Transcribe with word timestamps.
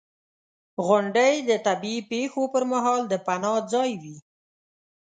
•غونډۍ 0.85 1.33
د 1.49 1.51
طبعي 1.67 1.97
پېښو 2.11 2.41
پر 2.53 2.63
مهال 2.71 3.01
د 3.07 3.13
پناه 3.25 3.59
ځای 3.73 3.91
وي. 4.01 4.17